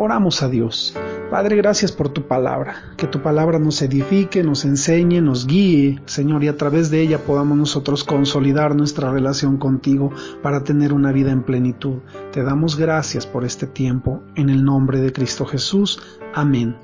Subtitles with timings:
[0.00, 0.94] Oramos a Dios.
[1.28, 2.76] Padre, gracias por tu palabra.
[2.96, 7.18] Que tu palabra nos edifique, nos enseñe, nos guíe, Señor, y a través de ella
[7.18, 11.98] podamos nosotros consolidar nuestra relación contigo para tener una vida en plenitud.
[12.32, 14.22] Te damos gracias por este tiempo.
[14.36, 16.00] En el nombre de Cristo Jesús.
[16.32, 16.76] Amén.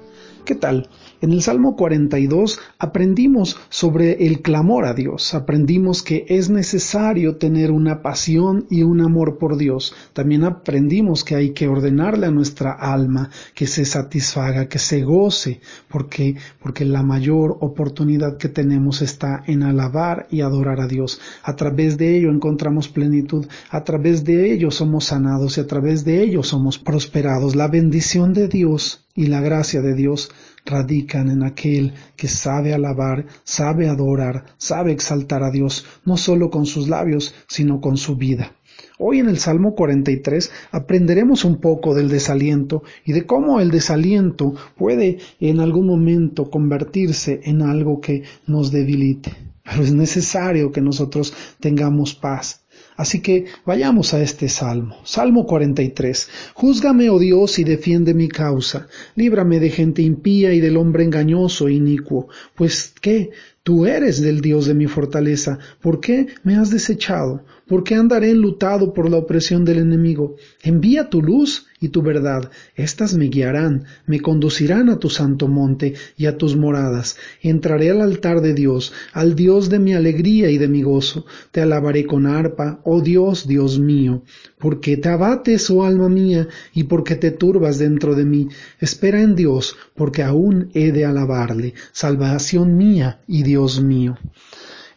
[0.45, 0.91] ¿Qué tal?
[1.23, 7.71] En el Salmo 42 aprendimos sobre el clamor a Dios, aprendimos que es necesario tener
[7.71, 9.95] una pasión y un amor por Dios.
[10.13, 15.63] También aprendimos que hay que ordenarle a nuestra alma que se satisfaga, que se goce,
[15.89, 21.21] porque porque la mayor oportunidad que tenemos está en alabar y adorar a Dios.
[21.43, 26.05] A través de ello encontramos plenitud, a través de ello somos sanados y a través
[26.05, 27.57] de ello somos prosperados.
[27.57, 30.31] La bendición de Dios y la gracia de Dios
[30.65, 36.67] radican en aquel que sabe alabar, sabe adorar, sabe exaltar a Dios, no solo con
[36.67, 38.57] sus labios, sino con su vida.
[38.99, 44.55] Hoy en el Salmo 43 aprenderemos un poco del desaliento y de cómo el desaliento
[44.77, 49.33] puede en algún momento convertirse en algo que nos debilite.
[49.65, 52.64] Pero es necesario que nosotros tengamos paz,
[52.97, 54.97] Así que vayamos a este salmo.
[55.05, 56.29] Salmo 43.
[56.55, 58.87] Júzgame, oh Dios, y defiende mi causa.
[59.17, 62.29] Líbrame de gente impía y del hombre engañoso e inicuo.
[62.55, 63.31] Pues, ¿qué?
[63.65, 65.59] Tú eres del Dios de mi fortaleza.
[65.81, 67.47] ¿Por qué me has desechado?
[67.67, 70.37] ¿Por qué andaré enlutado por la opresión del enemigo?
[70.63, 72.51] Envía tu luz y tu verdad.
[72.77, 77.17] Estas me guiarán, me conducirán a tu santo monte y a tus moradas.
[77.41, 81.25] Entraré al altar de Dios, al Dios de mi alegría y de mi gozo.
[81.51, 84.25] Te alabaré con arpa, oh Dios, Dios mío.
[84.59, 88.49] Porque te abates, oh alma mía, y porque te turbas dentro de mí.
[88.79, 94.17] Espera en Dios, porque aún he de alabarle, salvación mía y Dios mío.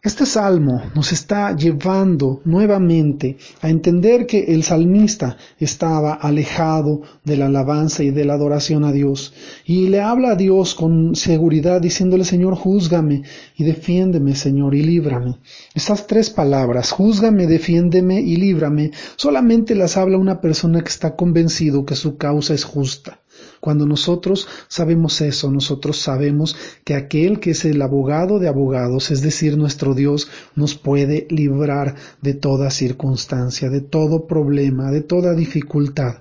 [0.03, 7.47] Este salmo nos está llevando nuevamente a entender que el salmista estaba alejado de la
[7.47, 9.33] alabanza y de la adoración a Dios
[9.65, 13.23] y le habla a Dios con seguridad diciéndole Señor, júzgame
[13.57, 15.39] y defiéndeme Señor y líbrame.
[15.73, 21.85] Estas tres palabras, júzgame, defiéndeme y líbrame, solamente las habla una persona que está convencido
[21.85, 23.19] que su causa es justa.
[23.59, 29.21] Cuando nosotros sabemos eso, nosotros sabemos que aquel que es el abogado de abogados, es
[29.21, 36.17] decir, nuestro Dios, nos puede librar de toda circunstancia, de todo problema, de toda dificultad.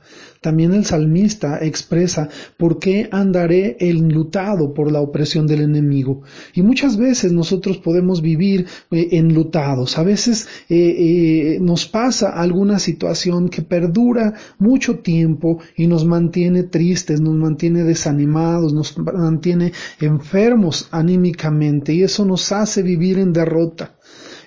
[0.46, 6.22] También el salmista expresa por qué andaré enlutado por la opresión del enemigo.
[6.54, 9.98] Y muchas veces nosotros podemos vivir eh, enlutados.
[9.98, 16.62] A veces eh, eh, nos pasa alguna situación que perdura mucho tiempo y nos mantiene
[16.62, 23.96] tristes, nos mantiene desanimados, nos mantiene enfermos anímicamente y eso nos hace vivir en derrota.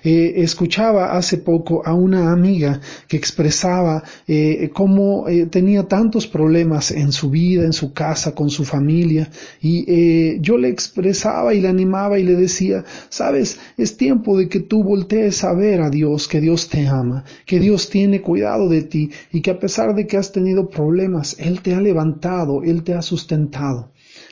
[0.02, 6.90] Eh, escuchaba hace poco a una amiga que expresaba eh, cómo eh, tenía tantos problemas
[6.90, 9.28] en su vida, en su casa, con su familia,
[9.60, 14.60] y yo le expresaba y le animaba y le decía, sabes, es tiempo de que
[14.60, 18.82] tú voltees a ver a Dios, que Dios te ama, que Dios tiene cuidado de
[18.82, 22.82] ti y que a pesar de que has tenido problemas, Él te ha levantado, Él
[22.82, 23.90] te ha sustentado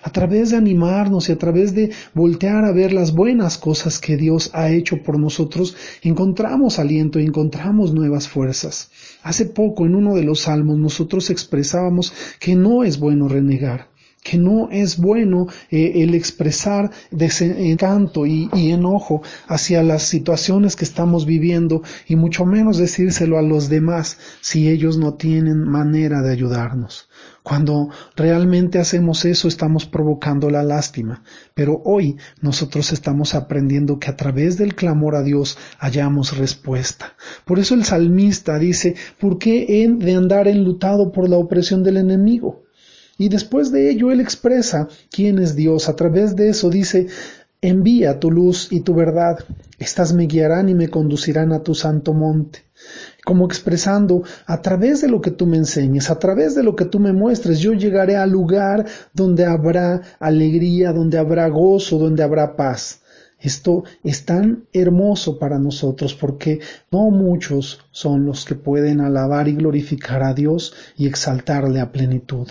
[0.08, 4.16] a través de animarnos y a través de voltear a ver las buenas cosas que
[4.16, 8.90] Dios ha hecho por nosotros, encontramos aliento encontramos nuevas fuerzas.
[9.22, 13.88] Hace poco en uno de los salmos nosotros expresábamos que no es bueno renegar
[14.28, 20.84] que no es bueno eh, el expresar desencanto y, y, enojo hacia las situaciones que
[20.84, 26.30] estamos viviendo y mucho menos decírselo a los demás si ellos no tienen manera de
[26.30, 27.08] ayudarnos.
[27.42, 31.22] Cuando realmente hacemos eso estamos provocando la lástima,
[31.54, 37.14] pero hoy nosotros estamos aprendiendo que a través del clamor a Dios hallamos respuesta.
[37.46, 41.96] Por eso el salmista dice, ¿por qué he de andar enlutado por la opresión del
[41.96, 42.67] enemigo?
[43.18, 45.88] Y después de ello él expresa quién es Dios.
[45.88, 47.08] A través de eso dice,
[47.60, 49.40] envía tu luz y tu verdad.
[49.78, 52.60] Estas me guiarán y me conducirán a tu santo monte
[53.28, 56.86] como expresando, a través de lo que tú me enseñes, a través de lo que
[56.86, 62.56] tú me muestres, yo llegaré al lugar donde habrá alegría, donde habrá gozo, donde habrá
[62.56, 63.02] paz.
[63.38, 66.60] Esto es tan hermoso para nosotros porque
[66.90, 72.48] no muchos son los que pueden alabar y glorificar a Dios y exaltarle a plenitud.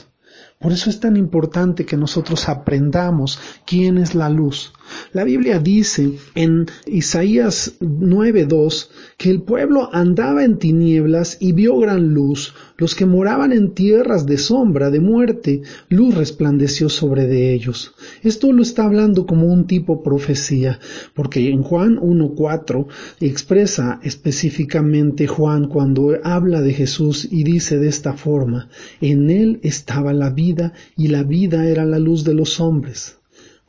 [0.60, 4.74] Por eso es tan importante que nosotros aprendamos quién es la luz,
[5.14, 12.14] La Biblia dice en Isaías 9:2 que el pueblo andaba en tinieblas y vio gran
[12.14, 12.54] luz.
[12.78, 17.94] Los que moraban en tierras de sombra, de muerte, luz resplandeció sobre de ellos.
[18.22, 20.80] Esto lo está hablando como un tipo profecía,
[21.16, 22.88] porque en Juan 1:4
[23.20, 28.70] expresa específicamente Juan cuando habla de Jesús y dice de esta forma,
[29.02, 33.17] en él estaba la vida y la vida era la luz de los hombres.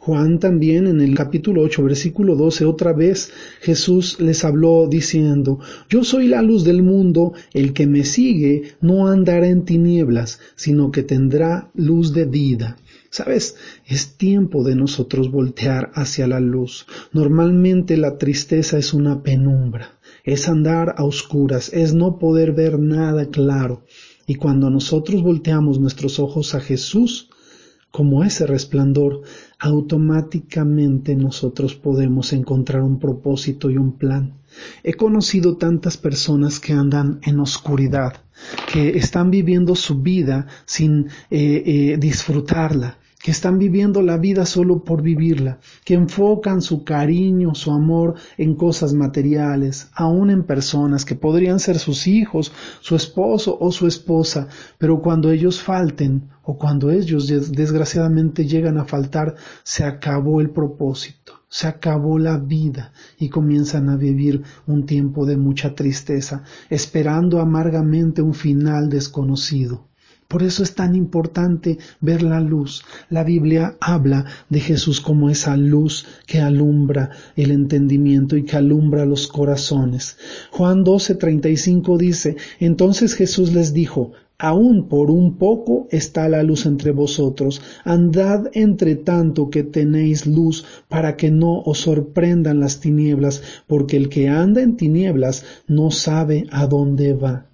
[0.09, 5.59] Juan también en el capítulo 8, versículo 12, otra vez Jesús les habló diciendo,
[5.91, 10.91] Yo soy la luz del mundo, el que me sigue no andará en tinieblas, sino
[10.93, 12.79] que tendrá luz de vida.
[13.11, 13.57] Sabes,
[13.87, 16.87] es tiempo de nosotros voltear hacia la luz.
[17.13, 23.29] Normalmente la tristeza es una penumbra, es andar a oscuras, es no poder ver nada
[23.29, 23.85] claro.
[24.27, 27.29] Y cuando nosotros volteamos nuestros ojos a Jesús,
[27.91, 29.23] como ese resplandor,
[29.59, 34.35] automáticamente nosotros podemos encontrar un propósito y un plan.
[34.83, 38.15] He conocido tantas personas que andan en oscuridad,
[38.73, 44.85] que están viviendo su vida sin eh, eh, disfrutarla, que están viviendo la vida solo
[44.85, 51.15] por vivirla, que enfocan su cariño, su amor en cosas materiales, aún en personas que
[51.15, 54.49] podrían ser sus hijos, su esposo o su esposa,
[54.79, 61.35] pero cuando ellos falten o cuando ellos desgraciadamente llegan a faltar, se acabó el propósito,
[61.51, 68.23] se acabó la vida y comienzan a vivir un tiempo de mucha tristeza, esperando amargamente
[68.23, 69.88] un final desconocido.
[70.29, 72.83] Por eso es tan importante ver la luz.
[73.09, 79.07] La Biblia habla de Jesús como esa luz que alumbra el entendimiento y que alumbra
[79.07, 80.19] los corazones.
[80.51, 86.91] Juan 12:35 dice, entonces Jesús les dijo, Aún por un poco está la luz entre
[86.91, 87.63] vosotros.
[87.85, 94.11] Andad entre tanto que tenéis luz, para que no os sorprendan las tinieblas, porque el
[94.11, 97.47] que anda en tinieblas no sabe a dónde va.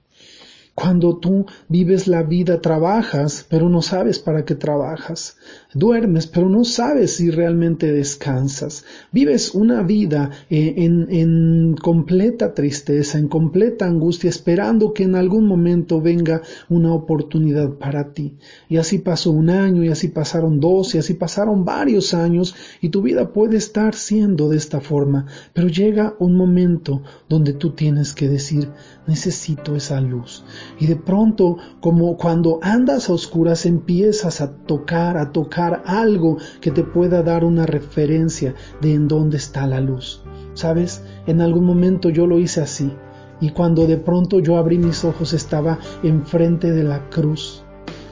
[0.74, 5.36] Cuando tú vives la vida, trabajas, pero no sabes para qué trabajas.
[5.72, 8.84] Duermes, pero no sabes si realmente descansas.
[9.12, 15.46] Vives una vida eh, en, en, completa tristeza, en completa angustia, esperando que en algún
[15.46, 18.36] momento venga una oportunidad para ti.
[18.68, 22.88] Y así pasó un año, y así pasaron dos, y así pasaron varios años, y
[22.88, 25.26] tu vida puede estar siendo de esta forma.
[25.52, 28.70] Pero llega un momento donde tú tienes que decir,
[29.06, 30.44] necesito esa luz.
[30.78, 36.70] Y de pronto, como cuando andas a oscuras, empiezas a tocar, a tocar algo que
[36.70, 40.22] te pueda dar una referencia de en dónde está la luz.
[40.54, 41.02] ¿Sabes?
[41.26, 42.92] En algún momento yo lo hice así.
[43.40, 47.64] Y cuando de pronto yo abrí mis ojos estaba enfrente de la cruz.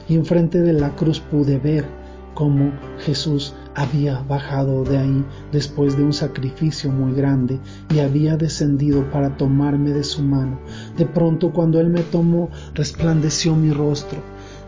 [0.07, 1.85] Y enfrente de la cruz pude ver
[2.33, 7.59] cómo Jesús había bajado de ahí después de un sacrificio muy grande
[7.93, 10.59] y había descendido para tomarme de su mano.
[10.97, 14.19] De pronto cuando Él me tomó, resplandeció mi rostro,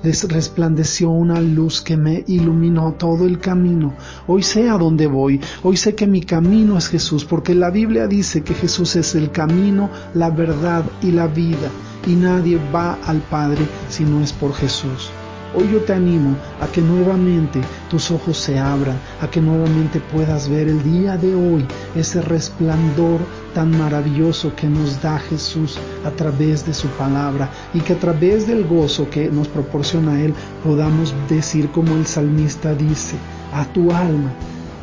[0.03, 3.93] resplandeció una luz que me iluminó todo el camino.
[4.27, 8.07] Hoy sé a dónde voy, hoy sé que mi camino es Jesús, porque la Biblia
[8.07, 11.69] dice que Jesús es el camino, la verdad y la vida,
[12.07, 15.09] y nadie va al Padre si no es por Jesús.
[15.57, 20.49] Hoy yo te animo a que nuevamente tus ojos se abran, a que nuevamente puedas
[20.49, 21.65] ver el día de hoy
[21.95, 23.21] ese resplandor
[23.53, 28.47] tan maravilloso que nos da Jesús a través de su palabra y que a través
[28.47, 33.15] del gozo que nos proporciona Él podamos decir como el salmista dice,
[33.53, 34.33] a tu alma,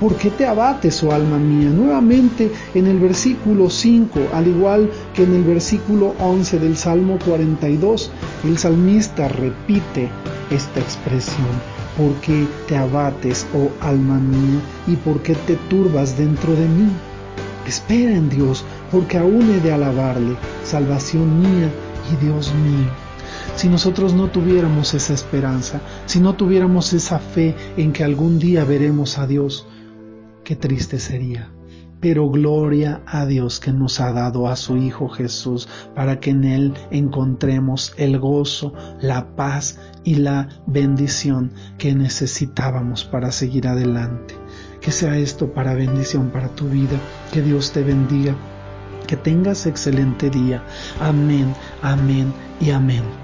[0.03, 1.71] ¿Por qué te abates, oh alma mía?
[1.71, 8.11] Nuevamente en el versículo 5, al igual que en el versículo 11 del Salmo 42,
[8.43, 10.11] el salmista repite
[10.55, 11.49] esta expresión.
[11.97, 14.61] ¿Por qué te abates, oh alma mía?
[14.87, 16.91] ¿Y por qué te turbas dentro de mí?
[17.67, 21.71] Espera en Dios, porque aún he de alabarle, salvación mía
[22.13, 22.91] y Dios mío.
[23.57, 28.65] Si nosotros no tuviéramos esa esperanza, si no tuviéramos esa fe en que algún día
[28.65, 29.67] veremos a Dios,
[30.45, 31.51] qué triste sería.
[32.03, 36.43] Pero gloria a Dios que nos ha dado a su Hijo Jesús para que en
[36.43, 44.35] Él encontremos el gozo, la paz y la bendición que necesitábamos para seguir adelante.
[44.81, 46.99] Que sea esto para bendición para tu vida.
[47.33, 48.35] Que Dios te bendiga.
[49.07, 50.65] Que tengas excelente día.
[50.99, 53.22] Amén, amén y amén.